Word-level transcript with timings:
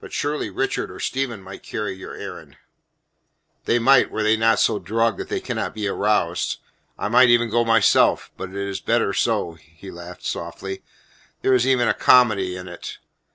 "But 0.00 0.14
surely 0.14 0.48
Richard 0.48 0.90
or 0.90 0.98
Stephen 0.98 1.42
might 1.42 1.62
carry 1.62 1.92
your 1.92 2.14
errand?" 2.14 2.56
"They 3.66 3.78
might 3.78 4.10
were 4.10 4.22
they 4.22 4.34
not 4.34 4.58
so 4.60 4.78
drugged 4.78 5.18
that 5.18 5.28
they 5.28 5.40
cannot 5.40 5.74
be 5.74 5.86
aroused. 5.86 6.58
I 6.98 7.08
might 7.08 7.28
even 7.28 7.50
go 7.50 7.62
myself, 7.62 8.30
but 8.38 8.48
it 8.48 8.56
is 8.56 8.80
better 8.80 9.12
so." 9.12 9.58
He 9.60 9.90
laughed 9.90 10.24
softly. 10.24 10.82
"There 11.42 11.52
is 11.52 11.66
even 11.66 11.92
comedy 11.98 12.56
in 12.56 12.66
it. 12.66 12.96